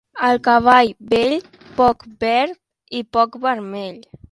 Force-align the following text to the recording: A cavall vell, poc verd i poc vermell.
A 0.27 0.29
cavall 0.45 0.93
vell, 1.11 1.35
poc 1.81 2.07
verd 2.25 2.57
i 3.01 3.05
poc 3.19 3.41
vermell. 3.47 4.05